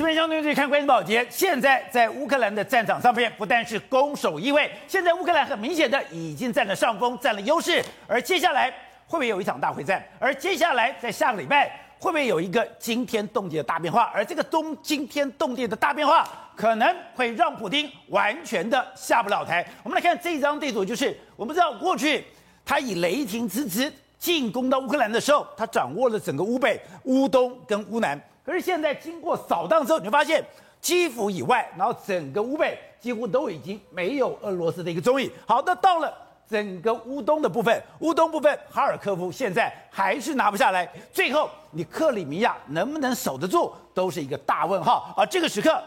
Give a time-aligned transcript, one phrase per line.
[0.00, 7.84] 这边相对于看关心宝杰，现在在乌克兰的战场上面，不但是攻守易位，现在乌克兰很明显的已经占了上风，占了优势。
[8.06, 8.70] 而接下来
[9.06, 10.02] 会不会有一场大会战？
[10.18, 11.68] 而接下来在下个礼拜
[11.98, 14.04] 会不会有一个惊天动地的大变化？
[14.14, 16.26] 而这个东惊天动地的大变化，
[16.56, 19.62] 可能会让普丁完全的下不了台。
[19.82, 22.24] 我们来看这一张地图，就是我们知道过去
[22.64, 28.18] 他以雷霆之姿进攻到乌克兰的时候，他掌握了整个乌北、乌东跟乌南。
[28.44, 30.44] 可是现在经过扫荡之后，你会发现
[30.80, 35.30] 基辅以外，然后整个乌北几乎都已经没有俄罗斯的一个踪影。
[35.46, 36.12] 好，那到了
[36.48, 40.90] 整个乌东的部分，乌东部分哈尔科夫现在还是拿不下来。
[41.12, 45.12] 最后你克里米亚能不能守得住，都是一个大问号。
[45.16, 45.82] 而这个时刻，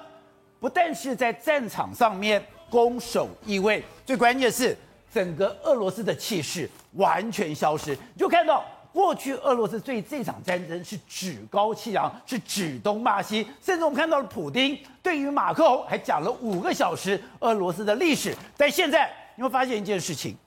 [0.60, 4.78] 不但是在战场上面攻守易位，最关键的是
[5.12, 7.92] 整个俄罗斯的气势完全消失。
[7.92, 8.64] 你就看到。
[8.94, 18.36] 过去俄罗斯对这场战争是趾高气扬，是指东骂西，甚至我们看到了普丁对于马克龙还讲了五个小时俄罗斯的历史。
[18.56, 20.38] 但现在你会发现一件事情，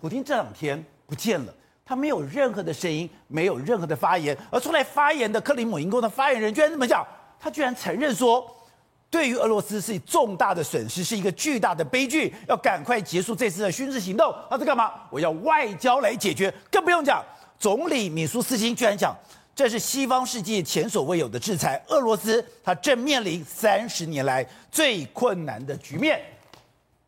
[0.00, 1.52] 普丁这两天不见了，
[1.84, 4.36] 他没有任何的声音，没有任何的发言。
[4.48, 7.04] 而出来发言的克里姆林宫的发言人居然这么讲，
[7.40, 8.48] 他居然承认说，
[9.10, 14.32] 对于俄罗斯是重大的损失，是一个巨大的悲剧，要赶快结束这次的军事行动。
[14.48, 14.92] 他在干嘛？
[15.10, 17.24] 我要外交来解决，更不用讲。
[17.58, 19.16] 总理米苏斯金居然讲，
[19.52, 26.20] 这是西方世界前所未有的制裁，俄罗斯他正面临三十年来最困难的局面。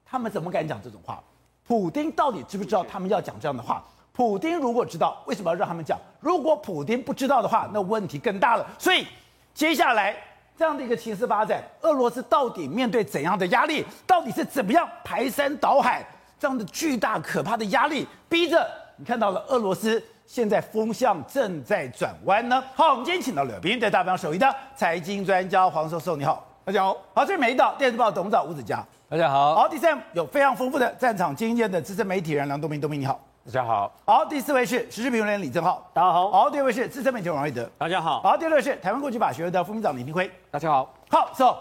[0.04, 1.22] 他们怎么敢讲这种话？
[1.64, 3.84] 普丁到底知不知道他们要讲这样的话？
[4.12, 5.96] 普丁如果知道，为什么要让他们讲？
[6.18, 8.68] 如果普丁不知道的话，那问题更大了。
[8.76, 9.06] 所以
[9.54, 10.16] 接下来
[10.58, 13.84] 这样的一个情势发展，俄罗斯到底面对怎样的压力？
[14.04, 16.04] 到底是怎么样排山倒海
[16.40, 20.02] 这样的巨大可怕的压力，逼着你看到了俄罗斯。
[20.33, 22.62] 现在风向正在转弯呢。
[22.73, 26.97] 好，我们今天请到了来宾，在大方首席的财经专家黄寿寿，你好，大家好。
[27.12, 29.56] 好，这是美丽岛电视报董事长吴子嘉，大家好。
[29.56, 33.92] 好，第三有非常丰富的战场经验的资深媒体人梁东明，东明你好，大家好。
[34.07, 36.30] 好，第四位是时事评论员李正浩，大家好。
[36.30, 38.23] 好，第二位是资深媒体人王瑞德，大家好。
[38.23, 40.95] 好，第六位是台湾国际法学会的副秘书长李明辉，大家好。
[41.08, 41.57] 好，so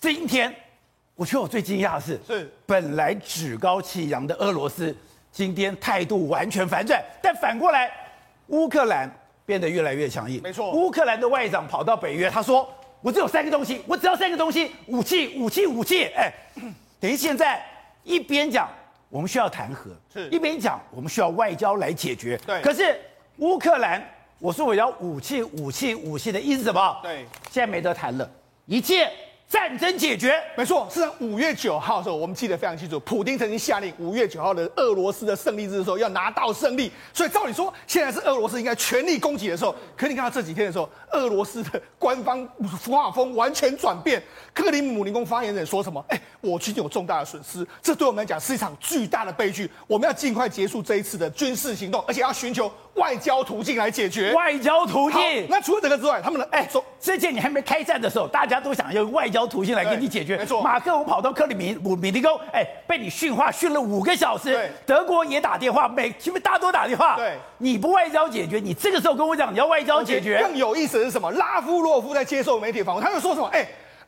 [0.00, 0.54] 今天
[1.16, 4.96] 我觉得我最惊讶的是，是本来趾高气扬的俄罗斯，
[5.38, 7.88] 今天态度完全反转，但反过来。
[8.48, 9.08] 乌克兰
[9.46, 10.72] 变得越来越强硬，没错。
[10.72, 12.68] 乌克兰的外长跑到北约，他说
[13.00, 16.32] ：“我只有三个东西，我只要三个东西，武器，武器，武器。”哎，
[16.98, 17.64] 等于现在
[18.02, 18.68] 一边讲
[19.08, 22.36] 我们需要谈和，是一边讲我们需要外交来解决。
[22.38, 22.60] 对。
[22.60, 23.00] 可是
[23.36, 24.04] 乌克兰，
[24.40, 26.98] 我说我要武器，武器，武器的意思什么？
[27.00, 27.24] 对。
[27.48, 28.28] 现在没得谈了，
[28.66, 29.08] 一切。
[29.48, 42.46] 战争解决，没错，是在五月九号的时候，我们记得非常清楚，普丁曾经下令五月九号的俄罗斯的胜利日的时候要拿到胜利，所以照理说现在是俄罗斯应该全力攻击的时候，可你看到这几天的时候，俄罗斯的官方
[42.86, 44.22] 画风完全转变，
[44.52, 46.04] 克里姆林宫发言人说什么？
[46.08, 52.70] 哎，我军有重大的损失，这对我们来讲是一场巨大的悲剧，我们要尽快结束这一次的军事行动，而且要寻求。
[52.98, 55.46] 外交途径来解决，外交途径。
[55.48, 60.36] 那除了这个之外，他们的哎，说之前你还没开战的时候，大家都想用外交途径来给你解决。
[60.36, 64.52] 没错，马克龙跑到克里米米林宫，哎，被你训话训了五个小时。
[64.52, 67.16] 对，德国也打电话，美其实大多打电话。
[67.16, 70.40] 对，你不外交解决，你这个时候跟我讲你要外交解决。
[70.42, 71.30] 更有意思的是什么？
[71.32, 73.48] 拉夫洛夫在接受媒体访问，他又说什么？
[73.52, 73.66] 哎。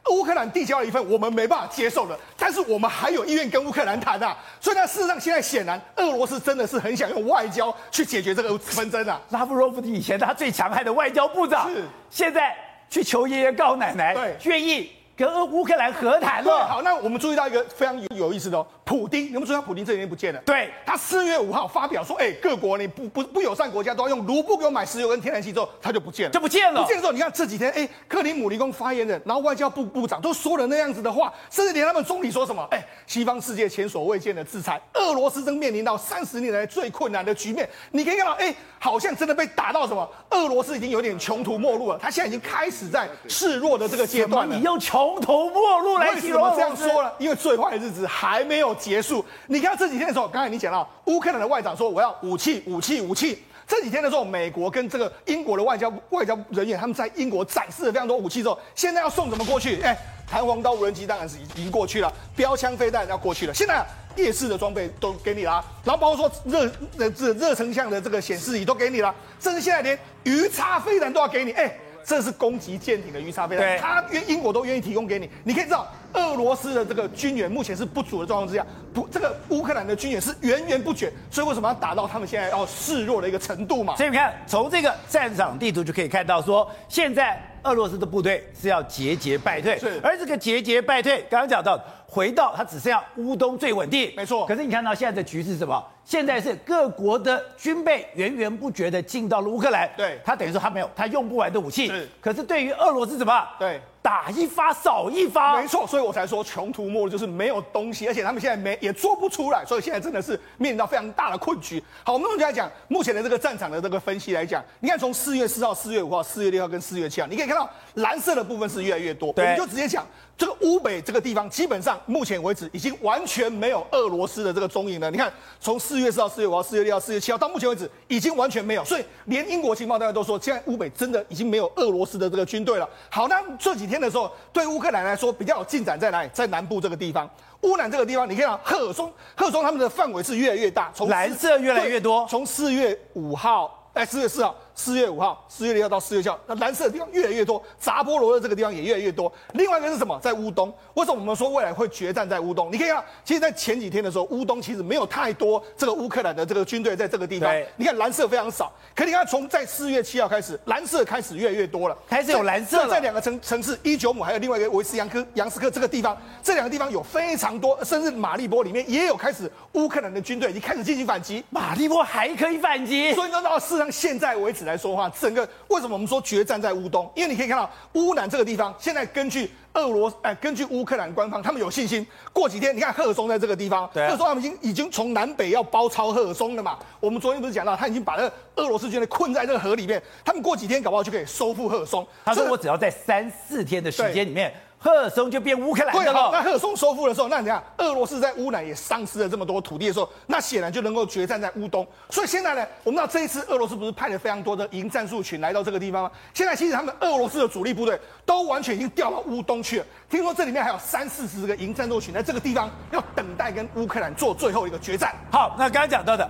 [0.08, 4.36] 乌克兰递交了一份我们没办法接受的，但是我们还有意愿跟乌克兰谈啊。
[4.60, 9.20] 所以呢，事实上现在显然俄罗斯真的是很想用外交去解决这个纷争啊。
[9.28, 12.56] 拉夫罗夫以前他最强悍的外交部长，是现在
[12.88, 16.66] 去求爷爷告奶奶，对，愿意跟乌克兰和谈了。
[16.66, 18.66] 好，那我们注意到一个非常有有意思的哦。
[18.86, 20.40] 普丁，你们注意到普丁这几天不见了？
[20.46, 26.82] 对，他四月五号发表说，哎、欸，各国你不不不友善国家都要用卢布给我买石油跟天然气之后，他就不见了，就不见了。
[26.82, 37.68] 不见了之后，你看这几天，哎、欸，克里姆林宫发言人，然后外交部部长都说了那样子的话，甚至连他们总理说什么，哎、欸，西方世界前所未见的制裁，俄罗斯正面临到三十年来最困难的局面。
[37.90, 44.56] 你可以看到，哎、欸，好像真的被打到什么，俄罗斯已经有点穷途末路了，他现在已经开始在示弱的这个阶段了。
[44.56, 46.42] 你用穷途末路来形容？
[46.42, 47.14] 为什么这样说了？
[47.18, 49.24] 因为最坏的日子还没有结束。
[49.46, 49.60] 你。
[49.60, 53.44] 看这几天的时候，刚才你讲到乌克兰的外长说我要武器，武器，武器。
[53.68, 59.80] 这几天的时候，美国跟这个英国的外交外交人员他们在英国展示了非常多武器之后，现在要送什么过去？
[59.82, 59.96] 哎，
[60.26, 63.52] 弹簧刀无人机当然是已经过去了，标枪飞弹要过去了。
[63.52, 63.86] 现在
[64.16, 66.64] 夜视的装备都给你了，然后包括说热
[66.96, 71.52] 热热成像的这个显示仪都给你了，甚至现在连鱼叉飞弹都要给你。
[71.52, 71.70] 哎。
[72.04, 75.28] 这是攻击舰艇的鱼叉飞弹，他愿英国都愿意提供给你。
[75.44, 83.96] 你可以知道，俄罗斯的这个军援目前是不足的状况之下，不，这个乌克兰的军援是源源不绝，所以为什么要打到他们现在要示弱的一个程度嘛？
[83.96, 91.78] 所以你看，从这个战场地图就可以看到说，说现在俄罗斯的部队是要节节败退，是而这个节节败退，刚刚讲到，
[92.10, 95.82] 回到它只剩下乌东最稳定，没错可是你看到现在的局势是什么？
[96.04, 103.46] 现在是各国的军备源源不绝的进到了乌克兰，对他等于说他没有他用不完的武器，是可是对于俄罗斯怎么？
[103.58, 103.80] 对。
[104.02, 111.84] 打一发少一发，没错，所以我才说穷途末路就是没有东西，而且他们现在没也做不出来，所以现在真的是面临到非常大的困局。
[112.02, 120.06] 好，我们就来讲目前的这个战场的这个分析来讲，你看从四月四号、四月五号、四月六号跟四月七号，你可以看到蓝色的部分是越来越多，我们就直接讲
[120.40, 125.10] 这个乌北这个地方，基本上目前为止已经完全没有俄罗斯的这个踪影了。
[125.10, 132.88] 你看，从四月四号、四月五号、四月六号、四月七号到目前为止，已经完全没有，所以连英国情报单位都说，现在乌北真的已经没有俄罗斯的这个军队了。
[133.10, 134.66] 好，那这几天的时候，对。
[134.66, 136.30] 乌克兰来说比较有进展在哪里？
[136.32, 137.28] 在南部这个地方，
[137.60, 144.56] 乌南这个地方，你看到赫尔松，赫尔松他们的范围是越来越大，从蓝色越来越多，从四月五号，哎，四月四号。
[144.80, 149.30] 四月五号、四月六号到四月七号，那蓝色的地方越来越多，扎波罗的这个地方也越来越多。
[149.52, 150.18] 另外一个是什么？
[150.22, 150.72] 在乌东。
[150.94, 152.72] 为什么我们说未来会决战在乌东？
[152.72, 157.54] 你可以看，其实，在前几天的时候，乌东其实没有太多这个乌克兰的这个军队在这个地方。
[157.76, 158.72] 你看蓝色非常少。
[158.96, 162.88] 可你看，从在四月七号开始，蓝色开始越来越多了，开始有蓝色了。
[162.88, 171.44] 在两个城城市伊久姆还有另外一个维斯扬科扬斯克这个地方，这两个地方有非常多，甚至马利波里面也有开始乌克兰的军队已经开始进行反击。
[171.50, 175.48] 马利波还可以反击，所以说到事实上现在为止来说的话，整个。
[175.68, 177.10] 为什么我们说决战在乌东？
[177.14, 186.78] 因为你可以看到乌南这个地方，现在根据俄罗哎，根据乌克兰官方，他们有信心，过几天你看赫尔松在这个地方，赫尔松他们已经已经从南北要包抄赫尔松了嘛。
[187.00, 192.06] 我们昨天不是讲到，他已经把那个俄罗斯军队困在这个河里面，他们过几天搞不好就可以收复赫尔松。
[192.24, 194.52] 他说我只要在三四天的时间里面。
[194.82, 196.12] 赫尔松就变乌克兰的了。
[196.12, 201.86] 对，好，那赫尔松收复的时候，那你看，俄罗斯在乌南也丧失了这么多土地的时候，那显然就能够决战在乌东。
[202.08, 206.10] 所以现在呢，我们知道这一次俄罗斯不是派了非常多的营战术群来到这个地方吗？
[206.32, 209.86] 现在其实他们俄罗斯的主力部队都完全已经调到乌东去了。
[210.08, 215.14] 听说这里面还有三四十个营战术群在这个地方要等待跟乌克兰做最后一个决战。
[215.30, 216.26] 好，那刚刚讲到的，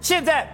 [0.00, 0.46] 现在。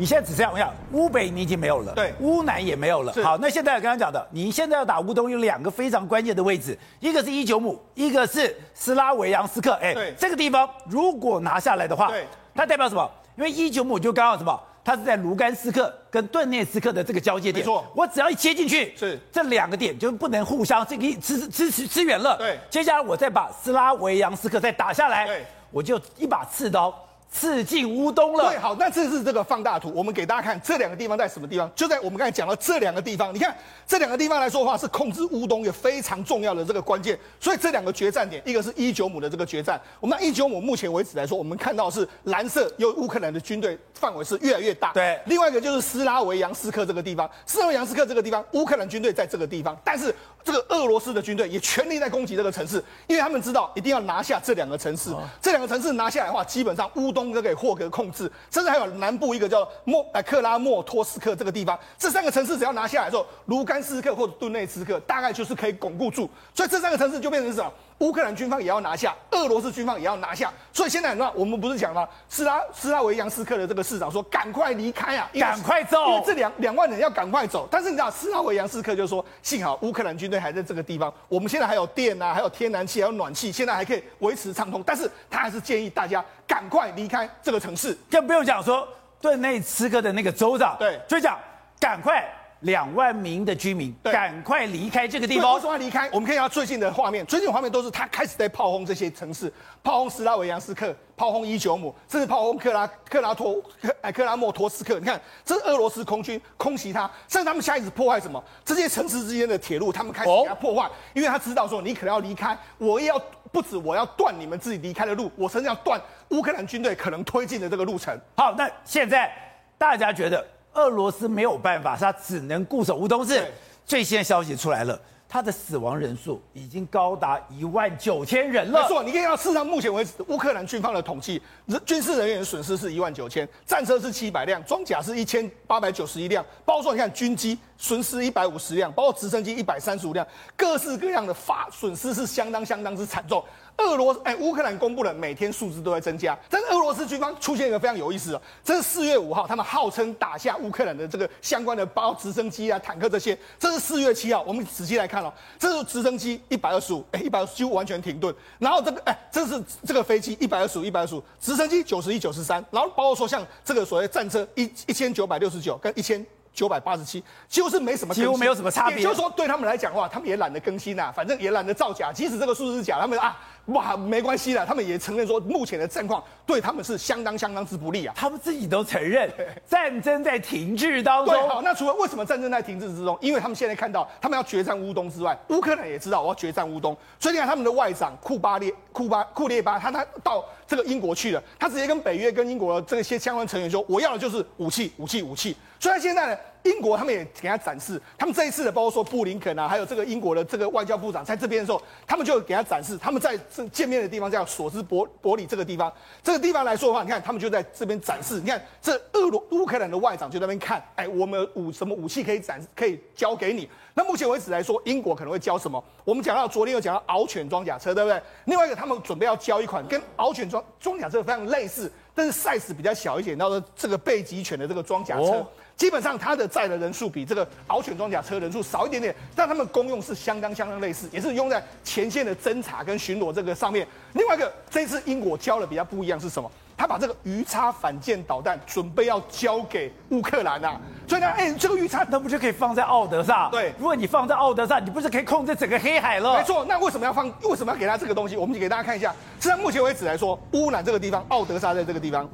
[0.00, 3.12] 你现在只剩下我想乌北你已经没有了，对，乌南也没有了。
[3.22, 9.72] 好，那现在刚刚讲的，你现在要打乌东有两个非常关键的位置，一个是伊久姆，一个是斯拉维扬斯克。
[9.74, 13.10] 哎，对，这个地方如果拿下来的话，对，它代表什么？
[13.36, 17.62] 因为伊久姆就刚好什么，它是在卢甘斯克跟顿涅茨克的这个交界点。
[17.62, 22.38] 没错，我只要一切进去，是这两个点就不能互相这个支支持支援了。
[22.38, 26.90] 对，接下来我再把斯拉维扬斯克再打下来，对，我就一把刺刀。
[27.30, 28.50] 刺进乌东了。
[28.50, 31.70] 对，好，那这是这个放大图，我们给大家看这两个地方在什么地方？
[31.74, 33.32] 就在我们刚才讲到这两个地方。
[33.34, 33.56] 你看
[33.86, 37.18] 这两个地方来说的话，是控制乌东一个非常重要的这个关键。
[37.38, 39.80] 所以这两个决战点，一个是伊久姆的这个决战。
[40.00, 44.92] 我们那伊久姆目前为止来说，我们看到是蓝色，由乌克兰的军队范围是越来越大。
[44.92, 50.14] 对，另外一个就是斯拉维扬斯克这个地方，斯拉维扬斯克这个地方，乌克兰军队在这个地方，但是
[50.44, 55.10] 这个俄罗斯的军队也全力在攻击这个城市，因为他们知道一定要拿下这两个城市。
[55.10, 58.10] 哦、这两个城市拿下来的话，基本上乌东都可以获得控。
[58.12, 67.72] 制，甚至还有南部一个叫莫呃克拉莫托斯克这个地方，这三个城市只要拿下来之后，卢甘斯克或者顿内斯克大概就是可以巩固住，所以这三个城市就变成什么？
[68.00, 72.08] 乌克兰军方也要拿下，俄罗斯军方也要拿下，所以现在那我们不是讲吗？
[72.28, 84.82] 斯拉斯拉维扬斯克的这个市长说：“赶快离开啊，赶快走，因为这两两万人要赶快走。”但是你知道，斯拉维扬斯克就说：“幸好乌克兰军队还在这个地方，我们现在还有电啊，还有天然气，还有暖气，现在还可以维持畅通。
[84.84, 88.88] 但是他还是建议大家赶快离开这个城市，更不用讲说
[89.20, 91.38] 顿内茨克的那个州长，对，就讲
[91.78, 92.26] 赶快。”
[92.60, 95.54] 两万名的居民赶快离开这个地方。
[95.54, 96.08] 为什么要离开？
[96.12, 99.52] 我们可以看到最近的画面，最近的画面都是他开始在炮轰这些城市，
[99.82, 104.98] 炮轰斯拉维扬斯克，炮轰伊久姆，甚至炮轰克拉克拉托克哎克拉莫托斯克。
[104.98, 108.42] 你看，这是俄罗斯空军空袭他，甚至他们现在一次破坏什么？
[108.64, 113.18] 这些城市之间的铁路，他们开始给他破坏，哦、因为他知道说你可能要离开，我也要
[113.50, 118.14] 不止我要断你们自己离开的路，我甚至要断乌克兰军队可能推进的这个路程。
[118.36, 119.32] 好，那现在
[119.78, 120.46] 大家觉得？
[120.74, 123.26] 俄罗斯没有办法，他只能固守乌东。
[123.26, 123.44] 是
[123.84, 124.98] 最新的消息出来了，
[125.28, 128.82] 他的死亡人数已经高达一万九千人了。
[128.82, 131.42] 没错，你可以看到，事实上目前为止，乌克兰军方的统计，
[131.84, 143.44] 军事人员损失是一万九千，战车是七百辆，装甲是一千八百九十一辆，包括说你看军机损失一百五十辆，包括直升机一百三十五辆，各式各样的发损失是相当相当之惨重。
[143.80, 166.24] 俄罗斯哎，乌克兰公布了每天数字都在增加，但是俄罗斯军方出现一个非常有意思的，这是四月五号，他们号称打下乌克兰的这个相关的包直升机啊、坦克这些，这是四月七号，我们仔细来看哦，这是直升机一百二十五，哎，一百二十几乎完全停顿，然后这个哎，这是这个飞机一百二十五、一百二十五，直升机九十一、九十三，然后包括说像这个所谓战车一一千九百六十九跟一千。
[166.52, 168.96] 九百八十七，几乎是没什么，几乎没有什么差别。
[168.96, 172.12] 也就是说，对他们来讲的话，他们也懒得更新啊，反正也懒得造假。
[172.12, 174.64] 即使这个数字是假，他们啊，哇，没关系啦。
[174.66, 178.14] 他们也承认说，目前的战况对他们是相当相当之不利啊。
[178.16, 179.30] 他们自己都承认，
[179.68, 181.34] 战争在停滞当中。
[181.34, 183.16] 对，好，那除了为什么战争在停滞之中？
[183.20, 195.56] 因为他们现在看到，他们要决战乌东之外，乌克兰也知道我要决战乌东，所以你看他们的外长库巴列库巴库列巴，他他到这个英国去了，他直接跟北约跟英国的这些相关成员说，我要的就是武器，武器，武器。
[195.78, 213.68] 所以现在呢，英国他们也给他展示，他们这一次的包括说布林肯啊，还有这个英国的这个外交部长在这边的时候，他们就给他展示，他们在这见面的地方叫索斯伯伯里这个地方，这个地方来说的话，你看他们就在这边展示，你看这俄罗乌克兰的外长就在那边看，哎，我们武什么武器可以展，可以交给你。
[213.94, 215.82] 那目前为止来说，英国可能会交什么？
[216.04, 218.20] 我们讲到昨天有讲到獒犬装甲车，对不对？
[218.44, 225.44] 另外一个他们准备要交一款跟獒犬装装甲车非常类似，但是 size 比较小一点，叫做这个贝吉犬的这个装甲车。
[225.80, 233.88] 基本上它的载的人数比这个獒犬装甲车人数少一点点，但它们功用是相当相当类似，也是用在前线的侦察跟巡逻这个上面。
[234.12, 236.52] 另外一个，这次英国交的比较不一样是什么？
[236.76, 243.48] 他把这个鱼叉反舰导弹准备要交给乌克兰啊，所以呢，哎，这个鱼叉那不就可以放在奥德萨？
[243.48, 246.36] 对，如果你放在奥德萨，你不是可以控制整个黑海了？
[246.36, 247.26] 没错，那为什么要放？
[247.44, 248.36] 为什么要给他这个东西？
[248.36, 249.14] 我们就给大家看一下。
[249.38, 252.28] 实际上，目前为止来说，乌兰这个地方，奥德萨在这个地方。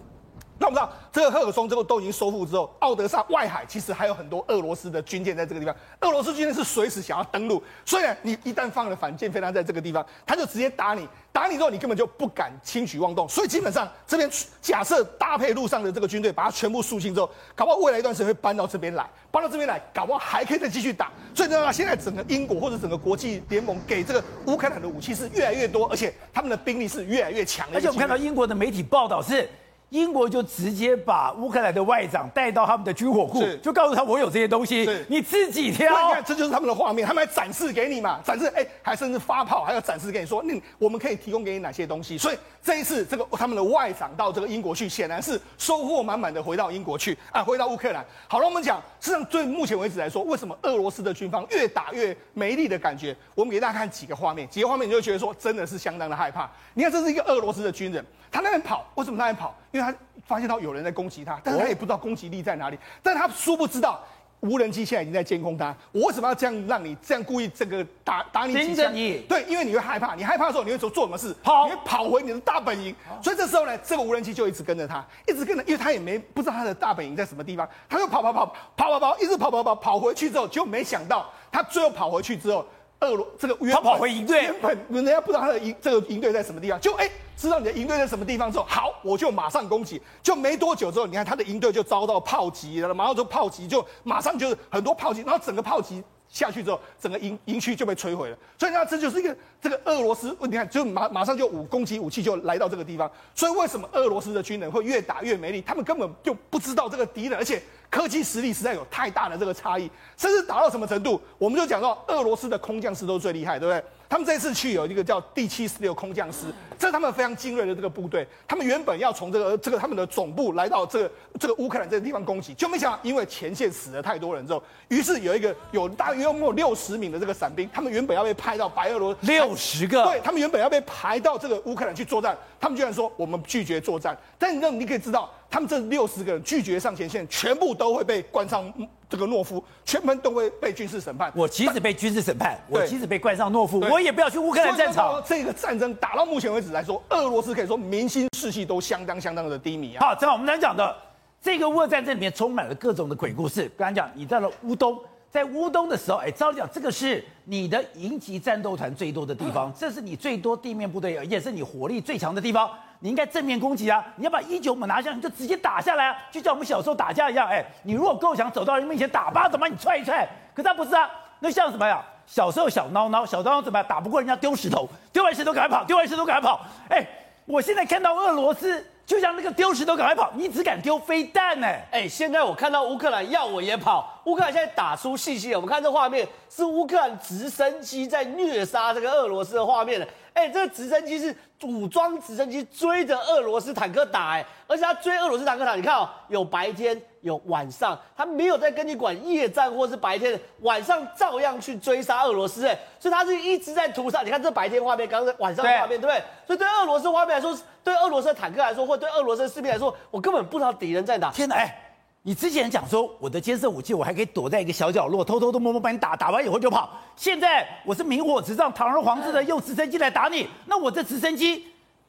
[0.58, 5.76] 那我们知道，这个赫尔松之后都已经收复之后，奥德萨外海其实还有很多俄罗斯的军舰在这个地方。
[6.00, 13.28] 俄罗斯军舰是随时想要登陆，所以呢，你一旦放了反舰飞弹在这个地方，他就直接打你，打你之后你根本就不敢轻举妄动。
[13.28, 14.30] 所以基本上这边
[14.62, 21.10] 假设搭配路上的这个军队，把它全部肃清之后，搞不好未来一段时间会搬到这边来，搬到这边来，搞不好还可以再继续打。
[21.34, 27.68] 所以呢，现在整个英国或者整个国际联盟给这个乌克兰的武器是越来越多，而且他们的兵力是越来越强。
[27.74, 29.46] 而且我们看到英国的媒体报道是。
[29.90, 35.86] 英国就直接把乌克兰的外长带到他们的军火库，就告诉他我有这些东西，你自己挑。
[36.08, 42.18] 你看，这就是他们的画面，他们还展示给你嘛，展示哎，还甚至发炮，还要展示给你说，那我们可以提供给你哪些东西。
[42.18, 48.04] 所以这一次，这个他们的外长到这个英国去，显然是收获满满的回到英国去啊，回到乌克兰。
[48.26, 53.16] 好了，我们讲，实际上对目前为止来说，为什么俄罗斯的军方越打越没力的感觉？
[53.36, 56.50] 我们给大家看几个画面，几个画面你就觉得说，真的是相当的害怕。
[56.74, 58.04] 你看，这是一个俄罗斯的军人。
[58.36, 59.54] 他那边跑，为什么他那边跑？
[59.72, 62.78] 因为他发现到有人在攻击他，但是他也不知道攻击力在哪里。
[63.02, 63.98] 但他殊不知道，
[64.40, 65.74] 无人机现在已经在监控他。
[65.90, 68.90] 我为什么要这样让你这样故意这个打打你几下？
[68.90, 71.34] 你对，因为你会害怕，你害怕的时候你会做做什么事？
[71.42, 72.94] 跑，你会跑回你的大本营。
[73.22, 78.44] 所以这时候呢，这个无人机就一直跟着他，一直跟着，因为他也没不知道他的大本营在什么地方，他就跑跑跑
[78.76, 82.66] 跑跑跑，一直跑跑跑跑回去之后，就没想到他最后跑回去之后，
[83.00, 87.08] 俄罗这个他跑回营队，原本人家不知道他的营这个营队在什么地方，就哎。
[87.36, 90.00] 知道你的营队在什么地方之后，好，我就马上攻击。
[90.22, 98.38] 就没多久之后，你看他的营队就遭到炮击了，马上就炮击，就马上就是很多炮击，然后整个炮击下去之后，整个营营区就被摧毁了。
[98.58, 103.10] 所以呢，这就是一个这个俄罗斯，你看就马马上就武攻击武器就来到这个地方。
[103.34, 105.60] 所以为什么俄罗斯的军人会越打越没力？
[105.60, 111.20] 他们根本就不知道这个敌人，而且科技实力实在有太大的这个差异，甚至打到什么程度？
[111.38, 113.84] 我们就讲到俄罗斯的空降师都最厉害，对不对？
[114.08, 116.46] 他们这次去有一个叫第七十六空降师，
[116.78, 118.26] 这是他们非常精锐的这个部队。
[118.46, 121.10] 他们原本要从这个这个他们的总部来到这个
[121.40, 134.16] 这个乌克兰这个地方攻击，就没想到因为前线死了太多人之后，于是有一个有大约有六十名的这个伞兵，他们原本要被派到白俄罗斯六十个，对，他们原本要被排到这个乌克兰去作战，他们居然说我们拒绝作战。
[134.38, 138.72] 但你你可以知道，他们这六十个人拒绝上前线，全部都会被关上。
[139.08, 141.32] 这个懦夫全部都会被军事审判。
[141.36, 145.22] 我即使被军事审判，我即使被关上懦夫，我也不要去乌克兰战场。
[145.24, 150.08] 这个战争打到目前为止来说，俄罗斯可以说民心士气都相当相当的低迷啊。
[150.08, 150.96] 好，正好我们来讲的
[151.40, 153.70] 这个乌俄战争里面充满了各种的鬼故事。
[153.78, 154.98] 刚刚讲，你到了乌东。
[155.30, 164.04] 在乌东的时候，哎，照理讲，这个是你的营级战斗团最多的地方， 这是你最多地面部队，也是你火力最强的地方，你应该正面攻击啊！
[164.16, 166.16] 你要把一九五拿下，你就直接打下来啊！
[166.30, 170.28] 就像我们小时候打架一样，哎，你如果够强，走到人面前打巴掌把你踹一踹。
[170.54, 171.10] 可他不是啊，
[171.40, 172.02] 那像什么呀？
[172.26, 173.86] 小时候小孬孬，小孬孬怎么样？
[173.88, 176.64] 打不过人家丢石头，丢完石头赶快跑，丢完石头赶快跑。
[176.88, 177.06] 哎，
[177.44, 178.84] 我现在看到俄罗斯。
[179.06, 181.68] 就像那个丢石头赶快跑，你只敢丢飞弹呢？
[181.92, 185.56] 哎，现在我看到乌克兰要我也跑，乌克兰现在打出信息了。
[185.56, 190.04] 我们看这画面，是乌克兰直升机在虐杀这个俄罗斯的画面。
[190.36, 204.20] 哎，这个直升机是武装直升机追着俄罗斯坦克打，哎，而且他追俄罗斯坦克打，你看哦，有白天有晚上，他没有在跟你管夜战或是白天，晚上照样去追杀俄罗斯，哎，所以他是一直在屠杀。
[204.20, 206.22] 你看这白天画面，刚刚晚上画面，对，不对？
[206.46, 211.30] 所以对俄罗斯画面来说，对俄罗斯的坦克来说，或对俄罗斯的士兵来说，我根本不知道敌人在哪。
[211.30, 211.85] 天哪，哎，
[212.26, 216.90] 你之前讲说我的监视武器，我还可以躲在一个小角落，偷偷的摸摸把你打，打完以后就跑。
[217.14, 221.64] 现在我是明火执仗，堂而皇之的用直升机来打你，那我这直升机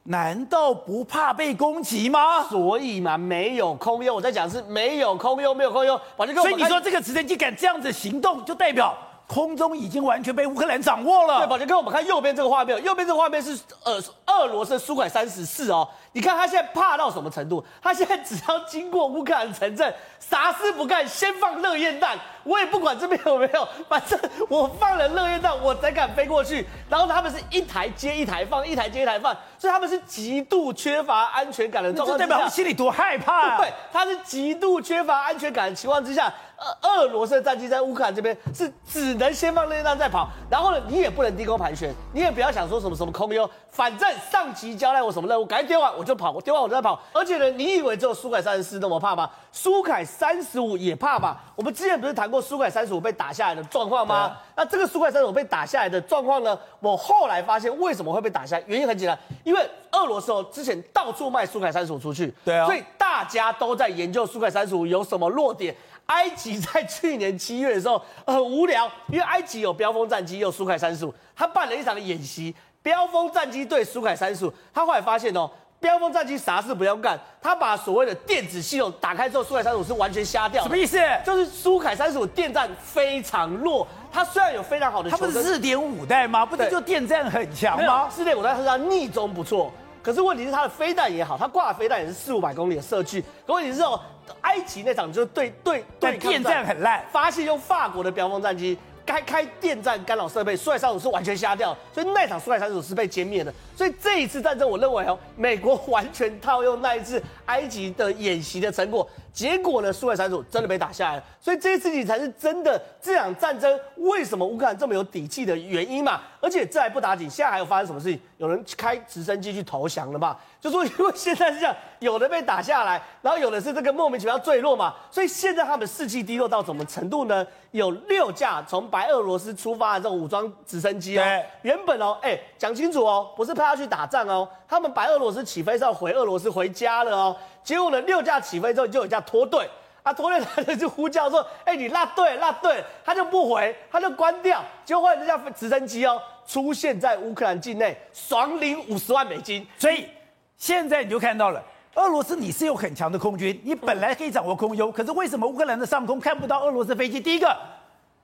[0.05, 2.41] 难道不怕被攻击吗？
[2.49, 4.15] 所以嘛，没有空优。
[4.15, 5.95] 我在讲是没有空优，没有空优。
[6.33, 8.97] 所以你说这个直升机敢这样子行动，就代表
[9.27, 11.41] 空中已经完全被乌克兰掌握了。
[11.41, 15.87] 对，宝杰哥，我们看右边这个画面，右边这个画面是呃俄罗斯的苏恺三十四哦。
[16.17, 17.63] 你看他现在怕到什么程度？
[17.79, 22.17] 他现在只要经过乌克兰城镇，啥事不干，先放热焰弹，
[22.47, 26.65] 我也不管这边有没有，反正我放了热焰弹，我才敢飞过去。
[26.89, 32.17] 然后他们是一台接一台放，一台接一台放，所以他们是极度缺乏安全感的状况。
[32.17, 33.57] 这代表他们心里多害怕！
[33.57, 36.33] 对，他是极度缺乏安全感的情况之下，
[36.81, 40.29] 俄俄罗斯的战机在乌克兰这边是只能先放热焰弹再跑。
[40.49, 46.07] 然后呢，你也不能低空盘旋，你也不要想说什么什么空优，反正上级交代我什么任务，赶紧丢完我。
[46.07, 46.97] 就跑，我丢完我就在跑。
[47.11, 49.29] 而且呢，你以为只有苏凯三十四那么怕吗？
[49.51, 51.37] 苏凯三十五也怕吧？
[51.53, 54.15] 我们之前不是谈过苏凯三十五被打下来的状况吗？
[54.15, 56.57] 啊、那这个苏凯三十五被打下来的状况呢？
[56.79, 58.63] 我后来发现为什么会被打下来？
[58.67, 65.75] 原因很简单，因为俄罗斯哦之前到处卖苏凯三十五出去，对啊，所以大家都在研究苏凯三十五有什么弱点。
[66.07, 75.49] 埃及在去年七月的时候很无聊，因为埃及有标风战机，有苏凯三十五，他办了一场的演习，标风战机对苏凯三十五，他后来发现哦。
[75.79, 80.63] 飙风战机啥事不用干，他把所谓的电子系统打开之后，苏凯三十五是完全瞎掉。
[80.63, 80.99] 什么意思？
[81.23, 86.45] 就是苏凯三十五电战非常弱，它虽然有非常好的，它不是四点五代吗？
[86.45, 88.09] 不是就电战很强吗？
[88.09, 93.23] 四点五代是它逆中不错，可是问题是它的飞弹也好，它挂的飞弹也是四五百公里的射距。
[93.45, 93.99] 可问题是哦，
[94.41, 98.77] 埃及那场就是对对对电站很烂，发现用法国的标风战机。
[99.07, 103.53] 开开电站干扰设备，苏凯三十五是完全瞎掉，所以那场苏海三组是被歼灭的。
[103.73, 111.23] 所以这一次战争，我认为哦，美国完全套用那一次埃及的演习的成果，结果呢，苏海三组真的被打下来了。
[111.39, 116.21] 所以这一次你才是真的这场战争为什么乌克兰这么有底气的原因嘛？
[116.47, 118.17] 而且这还不打紧，现在还有发生什么事情？
[118.37, 120.37] 有人开直升机去投降了嘛？
[120.61, 124.95] 就说因为现在是这样，有的被打下来，然后有的是这个莫名其妙坠落嘛。
[125.11, 127.45] 所以现在他们士气低落到什么程度呢？
[127.71, 131.23] 有六架从白俄罗斯出发的这种武装直升机哦，
[131.63, 137.35] 原本哦，哎，讲清楚哦，不是派他去打仗哦，他们白俄罗斯起飞是要回俄罗斯回家了哦。
[137.61, 139.69] 结果呢，六架起飞之后就有一架脱队，
[140.07, 144.63] 啊，脱队他就呼叫说，哎，你落队落队，他就不回，他就关掉。
[144.85, 149.67] 结果后来这架直升机哦，出现在乌克兰境内，爽领五十万美金。
[149.77, 150.07] 所以
[150.55, 151.61] 现在你就看到了。
[151.95, 157.19] 俄罗斯你是有很强的空军，你本来可以掌握空优，可是为什么乌克兰的上空看不到俄罗斯飞机？
[157.19, 157.57] 第一个，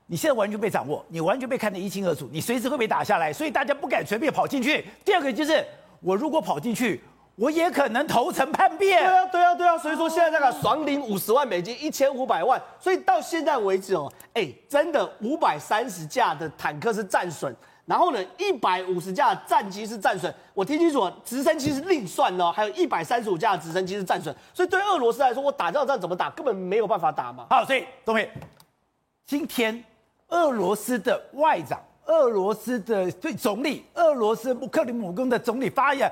[0.05, 4.85] 你现在完全被掌握，你完全被看得一清二楚，你随时会被打下来，所以大家不敢随便跑进去。
[5.03, 5.65] 第二个就是，
[6.01, 7.01] 我如果跑进去，
[7.35, 9.03] 我也可能投诚叛变。
[9.03, 17.55] 对啊，对啊，对啊，所以说现在那个爽领五十万美金，一千五百万，所以到现在为止哦，哎，真的五百三十架的坦克是战损。
[17.85, 27.45] 然后呢，一百五十架战机是战损，我听清楚，直升机是另算的，还有一百三十五架直升机是战损，所以对俄罗斯来说，我打这场仗怎么打，根本没有办法打嘛。
[27.49, 28.31] 好，所以东培，
[29.25, 29.83] 今天
[30.29, 36.09] 俄罗斯的外长、俄罗斯的对总理、俄罗斯克里姆林宫的总理发言，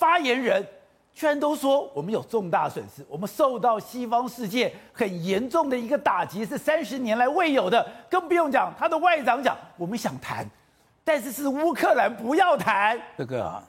[0.00, 0.66] 发言人
[1.12, 10.44] 居然都说我们有重大损失，我们受到西方世界很严重的一个打击，是三十年来未有的，更不用讲他的外长讲，我们想谈。
[11.04, 13.64] 但是是乌克兰不要谈这个啊，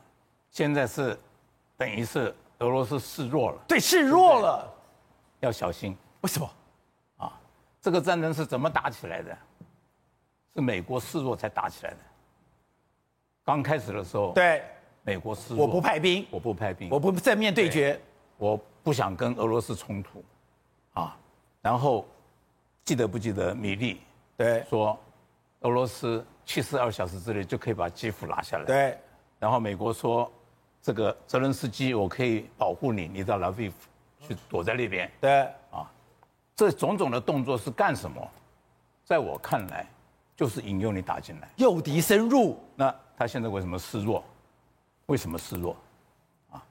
[0.52, 1.18] 现在是
[1.78, 4.68] 等于是俄罗斯示弱了，对，示弱了，
[5.40, 5.96] 要小心。
[6.22, 6.50] 为什么？
[7.18, 7.40] 啊，
[7.82, 9.38] 这个战争是怎么打起来的？
[10.54, 11.98] 是美国示弱才打起来的。
[13.46, 14.64] 刚开始的时候，对，
[15.10, 18.00] 美国示弱，我不派兵，我不派兵，我不正面对决，
[18.38, 20.24] 我不想跟俄罗斯冲突，
[20.94, 21.18] 啊，
[21.62, 22.06] 然后
[22.86, 24.02] 记得不记得米利
[24.38, 25.00] 对说
[25.62, 26.26] 俄罗斯。
[26.46, 28.66] 七十二小时之内就可以把基辅拿下来。
[28.66, 28.98] 对，
[29.38, 30.32] 然后美国说，
[30.82, 33.88] 这个泽伦斯基，我可以保护你，你到拉维夫
[34.20, 35.12] 去躲在那边。
[35.22, 35.86] 对，啊，
[36.56, 38.28] 这种种的动作是干什么？
[39.06, 39.86] 在我看来，
[40.36, 42.58] 就是引诱你打进来，诱敌深入。
[42.76, 44.24] 那他现在为什么示弱？
[45.10, 45.76] 为什么示弱？
[46.52, 46.64] 啊，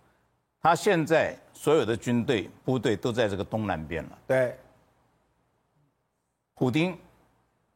[0.63, 4.19] 他现在所有的军队部队都在这个东南边了。
[4.29, 4.57] 对，
[6.55, 6.97] 普丁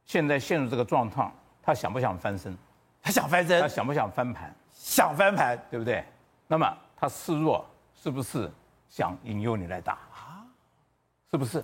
[0.05, 1.31] 现在陷入这个状况。
[1.61, 2.57] 他想不想翻身？
[3.01, 3.61] 他想翻身。
[3.61, 4.53] 他想不想翻盘？
[4.73, 6.03] 想翻盘，对不对？
[6.47, 8.51] 那么他示弱，是不是
[8.89, 10.45] 想引诱你来打啊？
[11.31, 11.63] 是不是？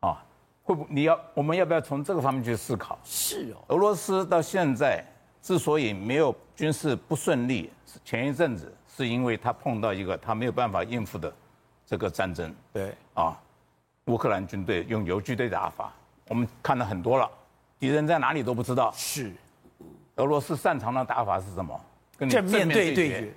[0.00, 0.24] 啊，
[0.62, 0.86] 会不？
[0.88, 2.98] 你要我们要不要从这个方面去思考？
[3.04, 3.64] 是哦。
[3.68, 5.04] 俄罗斯到现在
[5.48, 7.72] 之所以没有军事不顺利，
[8.04, 11.32] 前一阵子是因为他碰到一个他没有办法应付的
[11.86, 12.54] 这个战争。
[12.70, 12.94] 对。
[13.14, 13.34] 啊，
[14.08, 15.90] 乌克兰军队用游击队打法，
[16.26, 17.26] 我们看了很多了，
[17.78, 18.92] 敌人在哪里都不知道。
[18.94, 19.32] 是，
[20.16, 21.80] 俄罗斯擅长的打法是什么？
[22.18, 23.34] 跟你正面对对决。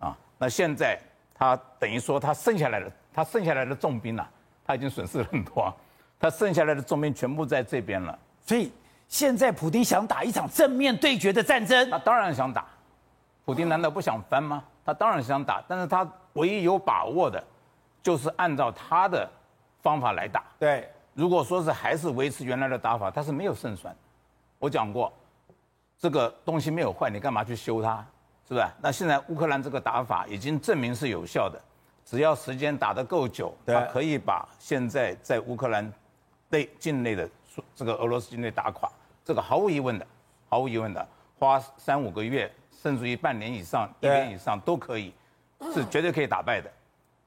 [0.00, 1.00] 啊，那现在
[1.34, 4.30] 他等于说他剩下来的，他剩下来的重兵啊，
[4.62, 5.74] 他已经损失了很多啊，
[6.20, 8.18] 他剩下来的重兵全部在这边了。
[8.44, 8.70] 所以
[9.14, 12.66] 现在普京想打一场正面对决的战争，他当然想打。
[13.44, 14.64] 普京难道不想翻吗？
[14.84, 17.40] 他当然想打，但是他唯一有把握的，
[18.02, 19.30] 就是按照他的
[19.80, 20.42] 方法来打。
[20.58, 23.94] 对，如果说是还是维持原来的打法，他是没有胜算。
[24.58, 25.12] 我讲过，
[25.96, 28.04] 这个东西没有坏，你干嘛去修它？
[28.48, 28.66] 是不是？
[28.82, 31.62] 那现在乌克兰这个打法已经证明是有效的，
[32.04, 35.88] 只要时间打得够久，他可以把现在在乌克兰
[36.48, 37.30] 内境内的
[37.76, 38.90] 这个俄罗斯境内打垮。
[39.24, 40.06] 这个毫无疑问的，
[40.48, 41.08] 毫无疑问的，
[41.38, 42.50] 花三五个月。
[42.82, 45.10] 甚至于半年以上、一年以上都可以，
[45.72, 46.70] 是绝对可以打败的。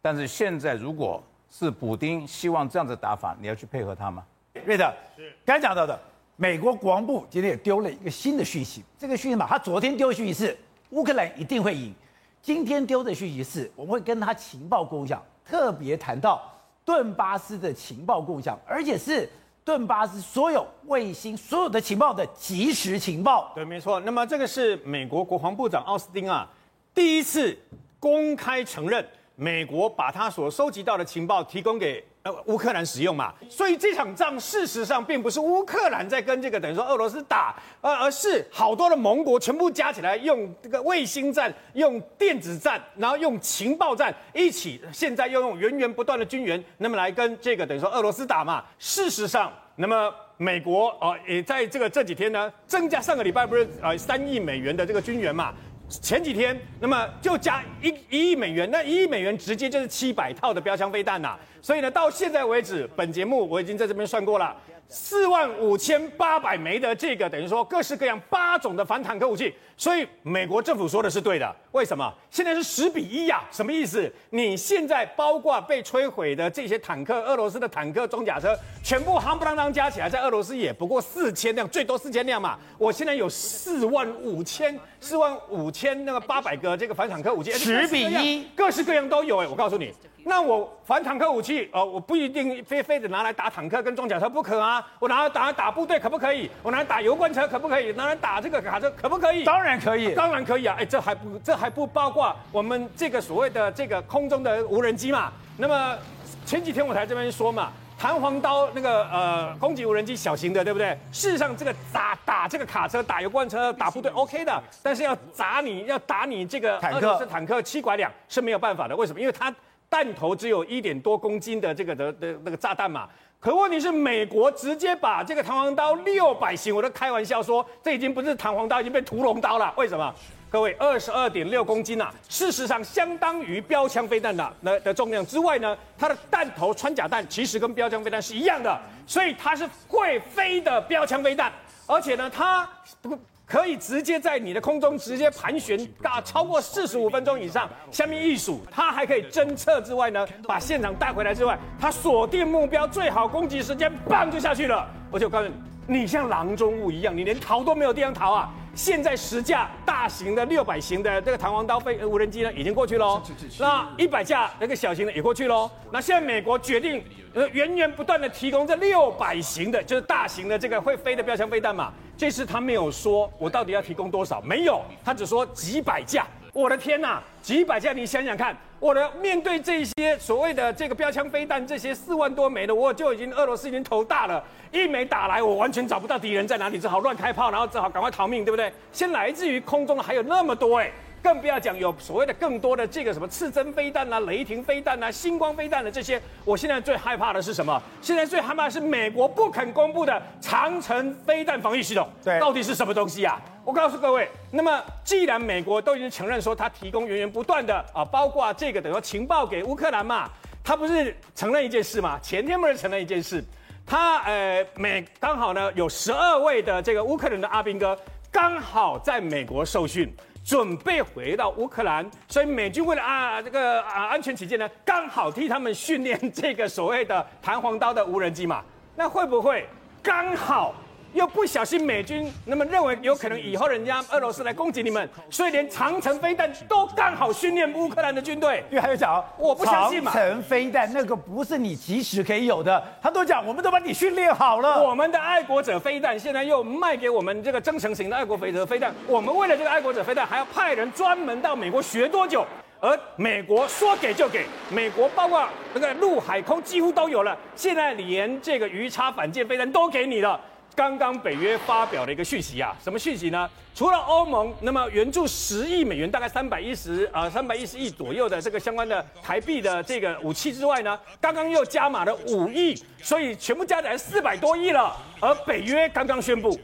[0.03, 4.23] 但是现在，如果是补丁希望这样子打法，你要去配合他吗？
[4.65, 5.99] 瑞德，是刚讲到的，
[6.35, 8.83] 美国国防部今天也丢了一个新的讯息。
[8.99, 10.55] 这个讯息嘛，他昨天丢的讯息是
[10.91, 11.91] 乌克兰一定会赢，
[12.39, 16.43] 今天丢的讯息是我们会跟他情报共享，特别谈到
[16.85, 19.27] 顿巴斯的情报共享，而且是。
[19.67, 23.99] 顿巴斯所有卫星所有的情报的即时情报，对，没错。
[23.99, 26.49] 那么这个是美国国防部长奥斯汀啊，
[26.95, 27.53] 第一次
[27.99, 32.01] 公开承认，美国把他所收集到的情报提供给。
[32.45, 48.63] 乌克兰使用嘛，所以这场仗事实上并不是乌克兰在跟这个等于说俄罗斯打，而而是好多的盟国全部加起来用这个卫星战、用电子战，然后用情报战一起，现在又用源源不断的军援，那么来跟这个等于说俄罗斯打嘛。
[48.79, 55.53] 事实上，那么美国啊也在这个这几天呢，增加上个礼拜不是呃三亿美元的这个军援嘛。
[55.89, 61.37] 前几天，那么就加一一亿美元，那一亿美元直接就是七百套的标枪飞弹呐。
[61.61, 64.55] 所以呢，到现在为止，本节目我已经在这边算过了。
[64.89, 71.55] 四万五千八百枚的这个等于说各式各样八种的反坦克武器，所以美国政府说的是对的。
[71.71, 72.13] 为什么？
[72.31, 73.43] 现在是十比一呀？
[73.51, 74.11] 什么意思？
[74.29, 82.57] 你现在包括被摧毁的这些坦克，俄罗斯的坦克、装甲车，全部夯不啷当加起来，在俄罗斯也不过四千辆，最多四千辆嘛。
[82.77, 89.47] 我现在有四万五千、四万五千那个八百个这个反坦克武器，十比一，各式各样都有哎。
[89.47, 89.93] 我告诉你。
[90.27, 96.51] 那我反坦克武器，呃，我不一定非非得拿来打坦克跟装甲车不可啊，我拿来打打部队可不可以？
[96.61, 97.93] 我拿来打油罐车可不可以？
[97.93, 99.45] 拿来打这个卡车可不可以？
[99.45, 100.75] 当然可以，当然可以啊！
[100.77, 105.31] 哎，这还不这还不包括我们这个所谓的这个空中的无人机嘛？
[105.55, 105.97] 那么
[106.45, 110.89] 前几天我才这边说嘛，弹簧刀那个呃攻击无人机小型的，对不对？
[111.09, 118.95] 事实上这个打打这个卡车、打油罐车、打部队 OK 的，但是要砸你要打你这个坦克、坦克七拐两是没有办法的。
[118.95, 119.21] 为什么？
[119.21, 119.53] 因为它。
[119.89, 123.07] 弹头只有一点多公斤的这个的的那个炸弹嘛，
[123.39, 129.73] 可问题是美国直接把这个弹簧刀六百型，我都开玩笑说，这已经不是弹簧刀，已经被屠龙刀了。
[129.77, 130.13] 为什么？
[130.49, 141.51] 各位，二十二点六公斤呐，事实上相当于标枪飞弹的那的重量之外呢，它的弹头穿甲弹其实跟标枪飞弹是一样的，所以它是会飞的标枪飞弹，
[141.85, 142.69] 而且呢，它
[143.01, 143.17] 不。
[143.47, 147.69] 可以直接在你的空中直接盘旋，大超过四十五分钟以上。
[147.89, 154.85] 下面一数，它还可以侦测之外呢，把现场带回来之外，它锁定目标，最好攻击时间，棒就下去了。
[155.13, 155.53] 而且我告诉你，
[155.87, 158.49] 你像囊中物一样，你连逃都没有地方逃啊！
[158.75, 163.21] 现在十架大型的六百型的这个弹簧刀飞无人机呢，已经过去喽。
[163.57, 165.71] 那一百架那个小型的也过去喽。
[165.91, 167.01] 那现在美国决定
[167.33, 171.91] 呃源源不断的提供这六百型的，就是大型的这个会飞的标枪飞弹嘛。
[172.17, 176.27] 这次他没有说我到底要提供多少，没有，他只说几百架。
[176.57, 177.93] 我的天呐，几百架！
[177.93, 184.43] 你想想看，我的面对这些所谓的这个标枪飞弹，这些四万多枚的，我就已经俄罗斯已经头大了。
[184.71, 188.73] 一枚打来，我完全找不到敌人在哪里，只好乱开炮，然后只好赶快逃命，对不对？
[188.91, 190.91] 先来自于空中的还有那么多哎。
[191.21, 196.19] 更不要讲有所谓的更多的这个什么刺针飞弹啊、雷霆飞弹啊、星光飞弹的这些。
[196.45, 197.79] 我现在最害怕的是什么？
[198.01, 203.39] 现在最害怕的是美国不肯公布的长城飞弹防御系统，对，到底是什么东西啊？
[203.67, 210.29] 我告诉各位，那么既然美国都已经承认说他提供源源不断的啊，包括这个等于说情报给乌克兰嘛，
[210.63, 212.17] 他不是承认一件事吗？
[212.23, 213.43] 前天不是承认一件事，
[213.85, 217.99] 他呃美刚好呢有十二位的这个乌克兰的阿兵哥
[218.31, 220.15] 刚好在美国受训。
[220.45, 228.63] 准备回到乌克兰，所以美军为了啊这个啊安全起见呢，刚好替他们训练这个所谓的弹簧刀的无人机嘛。
[228.95, 229.67] 那会不会
[230.01, 230.73] 刚好
[231.13, 238.63] 又不小心美军那么认为有可能以后人家俄罗斯来攻击你们，所以连长城飞弹都刚好训练乌克兰的军队。
[238.69, 244.83] 因为还有讲，我不相信嘛长城飞弹那个不是你即时可以有的，他都讲我们都把你训练好了。
[244.83, 252.45] 我们的爱国者飞弹现在又卖给我们这个增程型的爱国飞者飞弹，我们为了这个爱国者飞弹还要派人专门到美国学多久？
[252.79, 255.43] 而美国说给就给，美国包括
[255.73, 260.39] 那个陆海空几乎都有了，现在连这个鱼叉反舰飞弹都给你了。
[260.77, 263.49] 刚刚北约发表了一个讯息啊，什么讯息呢？
[263.73, 274.95] 除了欧盟那么援助十亿美元，大概三百一十呃三百一十亿左右的这个相关的台币的这个武器之外呢，刚刚又加码了五亿，所以全部加起来四百多亿了。
[275.19, 276.59] 而北约刚刚宣布。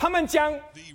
[0.00, 0.50] 他们将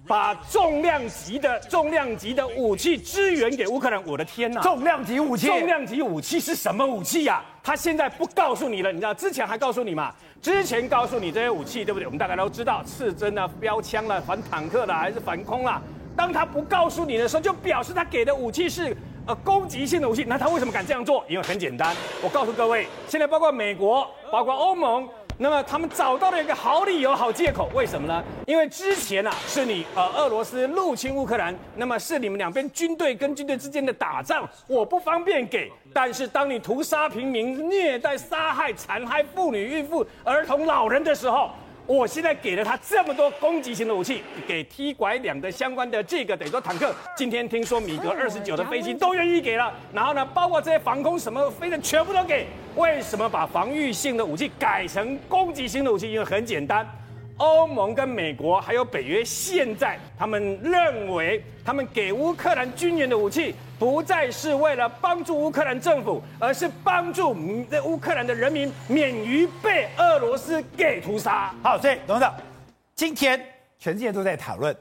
[0.07, 4.03] 把重量级的重量级的武器支援给乌克兰。
[4.03, 4.59] 我的天呐！
[4.63, 7.45] 重量级武器，重量级武器是什么武器呀、啊？
[7.63, 9.13] 他现在不告诉你了，你知道？
[9.13, 10.11] 之前还告诉你嘛？
[10.41, 12.07] 之前告诉你这些武器，对不对？
[12.07, 15.79] 我们大家都知道，刺针啊、标枪啦、反坦克的还是反空啦。
[16.17, 20.23] 当他不告诉你的时候，就表示他给的武器是呃攻击性的武器。
[20.27, 21.23] 那他为什么敢这样做？
[21.29, 25.07] 因为很简单，我告诉各位，现在包括美国，包括欧盟。
[25.37, 28.23] 那么他们找到了一个好理由、好借口，为什么呢？
[28.47, 35.69] 因为之前啊，是你呃俄罗斯入侵乌克兰，那么是你们两边军队跟军队之间的打仗，我不方便给。
[35.93, 41.49] 但是当你屠杀平民、虐待、杀害、残害妇女、孕妇、儿童、老人的时候。
[41.87, 52.47] 我现在给了他这么多攻击型的武器，给 T 拐两的相关的这个等于说坦克，今天听说米格二十九的飞机都愿意给了，然后呢，包括这些防空什么飞的全部都给。
[52.75, 56.11] 为什么把防御性的武器改成攻击型的武器？
[56.11, 56.85] 因为很简单。
[57.37, 67.35] 欧盟跟美国还有北约，现在他们认为，他们给乌克兰军援的武器，不再是为了帮助乌克兰政府，而是帮助
[67.83, 71.53] 乌克兰的人民免于被俄罗斯给屠杀。
[71.61, 72.33] 好，所以董事长，
[72.95, 73.39] 今天
[73.77, 74.75] 全世界都在讨论。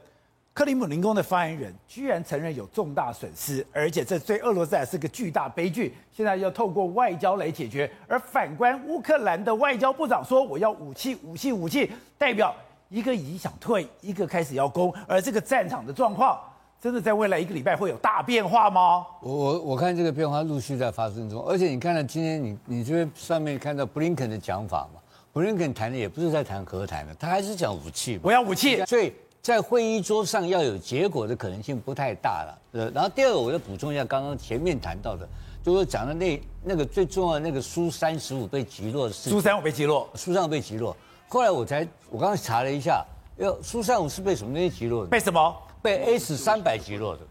[0.55, 5.93] 克里姆林宫的发言人居然承认有重大损失，而且这对俄罗斯还是个巨大悲剧。
[6.13, 7.91] 现在要透过外交来解决。
[8.07, 12.55] 而反观乌克兰的外交部长说：“我要武器，武器，武器。”代表
[12.87, 14.93] 一个已经想退，一个开始要攻。
[15.05, 16.39] 而这个战场的状况，
[16.81, 19.05] 真的在未来一个礼拜会有大变化吗？
[19.21, 21.43] 我我我看这个变化陆续在发生中。
[21.45, 25.01] 而且你看到今天你你这边上面看到布林肯的讲法嘛？
[25.33, 28.17] 布林肯谈的也不是在谈和谈的，他还是讲武器。
[28.23, 29.11] 我要武器，所以。
[29.45, 35.29] 在会议桌上要有结果的可能性不太大了，呃，然后第二个我要补充一下，刚刚前面谈到的，
[35.63, 39.31] 就是讲的那那个最重要的那个苏三十五被击落的事情。
[39.31, 40.97] 苏三五被击落，苏三五被击落。
[41.27, 43.05] 后来我才我刚刚查了一下，
[43.37, 45.09] 要，苏三五是被什么东西击落的？
[45.11, 45.55] 被什么？
[45.79, 47.21] 被 S 三百击落的。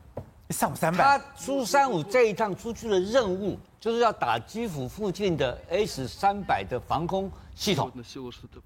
[0.50, 1.02] 上三百。
[1.02, 7.30] 他苏三五这一趟出去的任务就是要打基辅附近的 S 三百的防空。
[7.56, 7.88] 系统，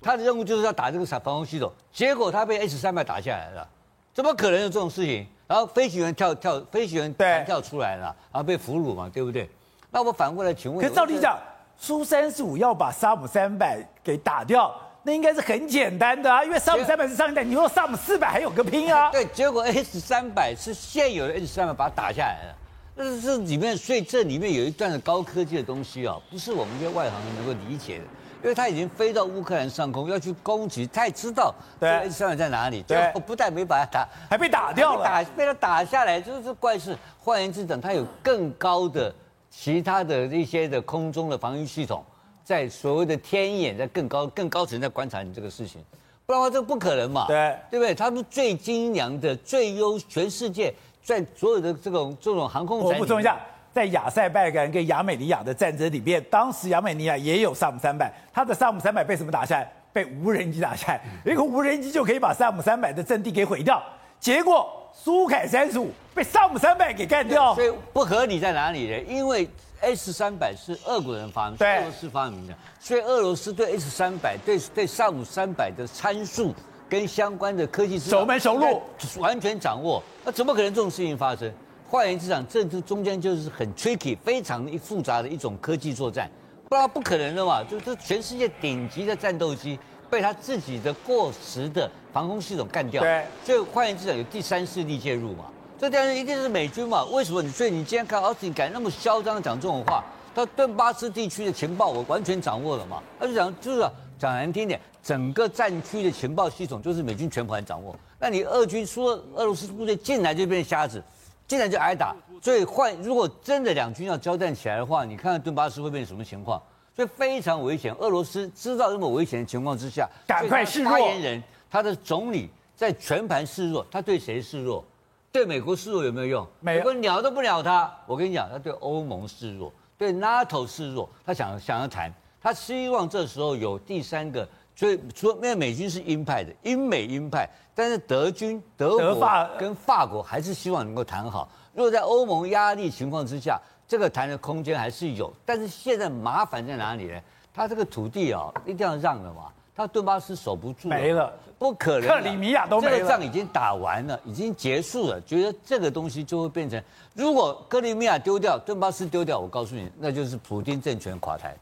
[0.00, 3.68] 他的任务就是要打这个防空系统，结果他被 S 三百打下来了，
[4.14, 5.26] 怎么可能有这种事情？
[5.46, 9.46] 然后飞行员跳跳，飞行员弹跳出来了，然后被俘虏嘛，对不对？
[9.90, 11.38] 那我反过来请问，可是照理讲，
[11.76, 14.74] 苏三十五要把萨姆三百给打掉，
[15.08, 19.08] 那应该是很简单的啊，因为萨姆三百是上一代，你说萨姆四百还有个拼啊？
[19.10, 22.54] 对，结果 S 三百是现有的 S 三百把它打下来了，
[22.94, 28.04] 但是这里面，所以这里面有一段的高科技的东西啊，不是我们这些外行人能够理解的。
[28.42, 36.94] 因为它已经飞到乌克兰上空要去攻击，他也知道对 S 三百在哪里，对，不但没把它打，还被打掉了，打被他打下来，就是怪事。
[37.18, 39.12] 换言之，等它有更高的
[39.50, 42.04] 其他的一些的空中的防御系统，
[42.48, 45.84] 在所谓的天眼，在更高更高层在观察你这个事情，
[46.24, 47.94] 不然的话这不可能嘛，对，对不对？
[47.94, 53.38] 他们最精良的、最优，全世界在所有的这种这种航空，我补充一下。
[53.70, 59.70] 在亚塞拜然跟亚美尼亚的战争里面，当时亚美尼亚也有萨姆三百，他的萨姆三百被什么打下来？
[59.92, 63.82] 被无人机打下来，一个无人机就可以把萨姆三百的阵地给毁掉。
[64.18, 68.98] 结果苏凯三十五被萨姆三百给干掉，所以不合理在哪里呢？
[69.06, 69.46] 因为
[69.80, 76.54] S 三百是俄国人发明，俄罗斯发明的，所以俄罗斯对 S 三百对对萨姆三百的参数
[76.88, 78.82] 跟相关的科技熟门熟路，
[79.18, 80.02] 完全掌握。
[80.24, 81.52] 那怎么可能这种事情发生？
[81.88, 86.30] 换言之，讲这这中间就是很 tricky、非常复杂的一种科技作战，
[86.68, 87.64] 不然不可能的嘛。
[87.64, 89.78] 就这全世界顶级的战斗机
[90.10, 93.24] 被他自己的过时的防空系统干掉，对。
[93.44, 95.46] 所以换言之，讲有第三势力介入嘛。
[95.78, 97.04] 这当然一定是美军嘛。
[97.04, 97.50] 为什么你？
[97.50, 100.04] 所以你今天看奥斯汀敢那么嚣张讲这种话？
[100.34, 103.02] 他顿巴斯地区的情报我完全掌握了嘛。
[103.18, 103.80] 他就讲就是
[104.18, 107.96] 讲难听点，整个战区的情报系统就是美军全盘掌握。
[108.18, 111.02] 那你俄军说俄罗斯部队进来就变瞎子。
[111.46, 116.62] 进来就挨打，所以换如果真的两军要交战起来的话，你看看顿巴斯会变成什么情况？
[116.94, 117.90] 所以非常危险。
[117.94, 120.92] 俄罗斯知道这么危险的情况之下，赶快示弱。
[120.92, 124.84] 发言人他的总理在全盘示弱，他对谁示弱？
[125.30, 126.46] 对美国示弱有没有用？
[126.60, 127.92] 没有，美国鸟都不鸟他。
[128.06, 134.48] 我跟你讲，他对欧盟示弱，对 NATO 示弱，他想想要谈，他希望这时候有第三个。
[134.74, 141.48] 所以说，那美军是鹰派的，英美鹰派，但是德军、德国跟法国还是希望能够谈好。
[141.74, 145.32] 如果在欧盟压力情况之下，这个谈的空间还是有。
[145.44, 147.20] 但是现在麻烦在哪里呢？
[147.52, 149.52] 他这个土地啊，一定要让了嘛。
[149.78, 152.08] 他顿巴斯守不住，没了，不可能。
[152.08, 155.20] 克里米亚都没了，这个仗已经打完了，已经结束了。
[155.20, 156.82] 觉得这个东西就会变成，
[157.14, 161.56] 如果克里米亚丢掉，顿巴斯丢掉，我告诉你，那就是普京政权垮台。